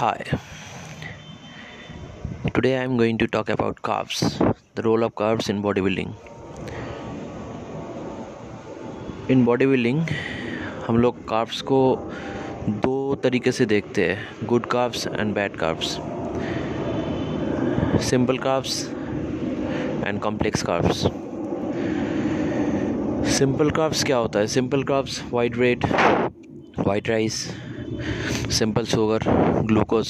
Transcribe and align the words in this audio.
Hi. 0.00 0.24
Today 2.54 2.78
I 2.78 2.84
am 2.84 2.96
going 2.96 3.18
to 3.18 3.26
talk 3.26 3.50
about 3.50 3.82
carbs, 3.82 4.20
the 4.74 4.82
role 4.82 5.02
of 5.02 5.14
carbs 5.14 5.50
in 5.50 5.60
bodybuilding. 5.66 6.14
In 9.30 9.44
bodybuilding 9.44 10.00
हम 10.86 10.98
लोग 10.98 11.18
carbs 11.28 11.60
को 11.70 11.80
दो 12.86 13.14
तरीके 13.24 13.52
से 13.52 13.66
देखते 13.66 14.08
हैं 14.08 14.46
good 14.48 14.66
carbs 14.72 15.06
and 15.06 15.34
bad 15.34 15.56
carbs 15.56 15.96
simple 18.10 18.38
carbs 18.48 18.82
and 20.06 20.20
complex 20.20 20.62
carbs 20.70 21.02
simple 23.38 23.70
carbs 23.80 24.04
क्या 24.04 24.16
होता 24.16 24.38
है 24.38 24.46
simple 24.56 24.82
carbs 24.92 25.22
white 25.32 25.56
bread 25.56 25.86
white 26.86 27.08
rice 27.08 27.44
simple 28.50 28.84
sugar, 28.86 29.22
glucose, 29.66 30.08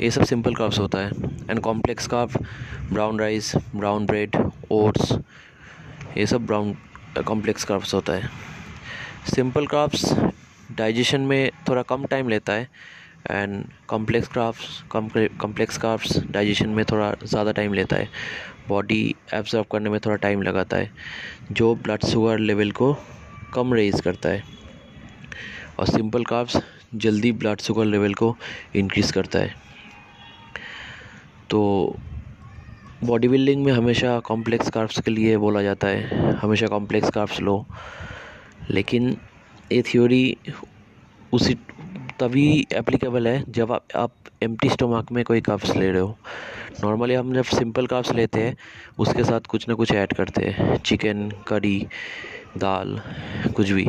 ये 0.00 0.10
सब 0.10 0.24
सिंपल 0.24 0.54
कार्ब्स 0.54 0.78
होता 0.78 0.98
है। 0.98 1.10
And 1.50 1.60
complex 1.60 2.06
carb 2.06 2.44
brown 2.92 3.20
rice 3.20 3.52
brown 3.76 4.06
bread 4.06 4.36
oats 4.72 5.12
ये 6.16 6.26
सब 6.26 6.46
brown 6.46 6.74
complex 7.26 7.64
carbs 7.64 7.94
होता 7.94 8.12
है। 8.12 8.30
सिंपल 9.26 9.66
कार्ब्स 9.66 10.12
डाइजेशन 10.76 11.20
में 11.22 11.50
थोड़ा 11.68 11.82
कम 11.84 12.04
टाइम 12.06 12.28
लेता 12.28 12.52
है। 12.52 12.68
And 13.30 13.64
complex 13.88 14.28
carbs 14.28 14.82
complex 14.90 15.78
carbs 15.78 16.18
digestion 16.30 16.68
में 16.68 16.84
थोड़ा 16.84 17.12
ज़्यादा 17.24 17.52
टाइम 17.52 17.72
लेता 17.74 17.96
है। 17.96 18.08
बॉडी 18.68 19.14
एब्जॉर्ब 19.34 19.66
करने 19.72 19.90
में 19.90 19.98
थोड़ा 20.00 20.16
टाइम 20.16 20.42
लगाता 20.42 20.76
है। 20.76 20.90
जो 21.52 21.74
ब्लड 21.74 22.04
शुगर 22.04 22.38
लेवल 22.38 22.70
को 22.70 22.92
कम 23.54 23.74
रेज 23.74 24.00
करता 24.00 24.28
है। 24.28 24.42
और 25.78 25.86
सिंपल 25.86 26.24
कार्ब्स 26.24 26.56
जल्दी 26.94 27.32
ब्लड 27.32 27.60
शुगर 27.60 27.84
लेवल 27.84 28.14
को 28.14 28.36
इंक्रीज़ 28.76 29.12
करता 29.12 29.38
है। 29.38 29.54
तो 31.50 31.94
बॉडी 33.04 33.28
बिल्डिंग 33.28 33.64
में 33.64 33.72
हमेशा 33.72 34.20
कॉम्प्लेक्स 34.20 34.70
कार्ब्स 34.70 35.00
के 35.00 35.10
लिए 35.10 35.36
बोला 35.36 35.62
जाता 35.62 35.88
है। 35.88 36.32
हमेशा 36.32 36.66
कॉम्प्लेक्स 36.66 37.10
कार्ब्स 37.10 37.40
लो। 37.40 37.66
लेकिन 38.70 39.16
ये 39.72 39.82
थ्योरी 39.82 40.36
उसी 41.32 41.54
तभी 42.20 42.66
एप्लीकेबल 42.72 43.28
है 43.28 43.44
जब 43.48 43.72
आप 43.72 43.84
आप 43.96 44.12
एम्प्टी 44.42 44.68
स्टोमक 44.68 45.12
में 45.12 45.24
कोई 45.24 45.40
कप्स 45.40 45.76
ले 45.76 45.90
रहे 45.90 46.00
हो। 46.00 46.18
नॉर्मली 46.84 47.14
हम 47.14 47.34
जब 47.34 47.44
सिंपल 47.44 47.86
कप्स 47.86 48.12
लेते 48.12 48.40
हैं, 48.40 48.56
उसके 48.98 49.24
साथ 49.24 49.40
कुछ 49.40 49.68
ना 49.68 49.74
कुछ 49.74 49.92
ऐड 49.92 50.12
करते 50.12 50.44
हैं। 50.44 50.76
चिकन 50.76 51.32
करी 51.48 51.86
दाल, 52.56 53.00
कुछ 53.56 53.70
भी। 53.70 53.88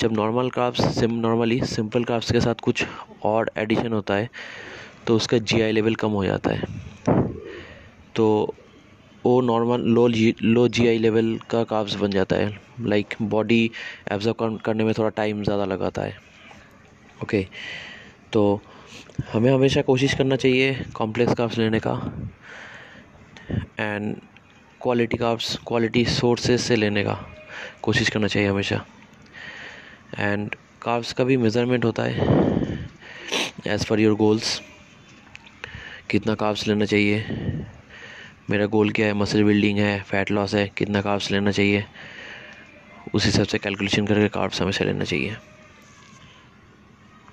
जब 0.00 0.12
नॉर्मल 0.12 0.48
कार्ब्स 0.50 0.80
सिम 0.94 1.12
नॉर्मली 1.20 1.60
सिंपल 1.66 2.04
क्राफ्ट 2.04 2.32
के 2.32 2.40
साथ 2.40 2.60
कुछ 2.62 2.84
और 3.26 3.50
एडिशन 3.58 3.92
होता 3.92 4.14
है 4.14 4.28
तो 5.06 5.16
उसका 5.16 5.38
जीआई 5.40 5.72
लेवल 5.72 5.94
कम 5.94 6.10
हो 6.10 6.24
जाता 6.24 6.50
है। 6.50 6.66
तो 8.16 8.54
वो 9.24 9.40
normal 9.40 9.80
low 9.94 10.08
G 10.08 10.34
low 10.42 10.66
GI 10.68 10.98
level 10.98 11.38
का 11.50 11.62
कार्ब्स 11.64 11.94
बन 11.94 12.10
जाता 12.10 12.36
है। 12.36 12.58
लाइक 12.82 13.14
बॉडी 13.22 13.70
एब्जॉर्ब 14.12 14.58
करने 14.64 14.84
में 14.84 14.92
थोड़ा 14.98 15.08
टाइम 15.10 15.42
ज़्यादा 15.42 15.64
लगाता 15.64 16.02
है। 16.02 16.16
ओके 17.22 17.44
तो 18.32 18.60
हमें 19.32 19.50
हमेशा 19.52 19.82
कोशिश 19.82 20.14
करना 20.14 20.36
चाहिए 20.36 20.84
कॉम्प्लेक्स 20.96 21.34
कार्ब्स 21.34 21.58
लेने 21.58 21.80
का 21.86 21.94
and 23.80 24.14
quality 24.80 25.16
carbs 25.16 25.56
quality 25.66 26.04
sources 26.06 26.60
से 26.60 26.76
लेने 26.76 27.04
का 27.04 27.18
कोशिश 27.82 28.08
करना 28.08 28.26
चाहिए 28.26 28.48
हमेशा। 28.48 28.84
एंड 30.18 30.54
कार्ब्स 30.82 31.12
का 31.12 31.24
भी 31.24 31.36
मेज़रमेंट 31.36 31.84
होता 31.84 32.02
है। 32.02 32.26
एज़ 33.66 33.86
पर 33.86 34.00
योर 34.00 34.14
गोल्स 34.14 34.60
कितना 36.10 36.34
कार्ब्स 36.34 36.66
लेना 36.66 36.84
चाहिए? 36.84 37.24
मेरा 38.50 38.66
गोल 38.66 38.90
क्या 38.90 39.06
है? 39.06 39.14
मसल 39.14 39.44
बिल्डिंग 39.44 39.78
है 39.78 40.00
फैट 40.00 40.30
लॉस 40.30 40.54
है, 40.54 40.70
कितना 40.76 41.00
कार्ब्स 41.00 41.30
लेना 41.30 41.50
चाहिए? 41.50 41.84
उस 43.14 43.24
हिसाब 43.24 43.46
से 43.46 43.58
कैलकुलेशन 43.58 44.06
करके 44.06 44.28
कार्ब्स 44.28 44.62
हमेशा 44.62 44.84
लेना 44.84 45.04
चाहिए। 45.04 45.36